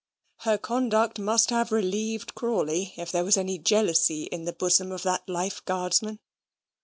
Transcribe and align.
Her 0.39 0.57
conduct 0.57 1.19
must 1.19 1.51
have 1.51 1.71
relieved 1.71 2.33
Crawley 2.33 2.91
if 2.97 3.11
there 3.11 3.23
was 3.23 3.37
any 3.37 3.59
jealousy 3.59 4.23
in 4.23 4.45
the 4.45 4.53
bosom 4.53 4.91
of 4.91 5.03
that 5.03 5.29
life 5.29 5.63
guardsman. 5.63 6.17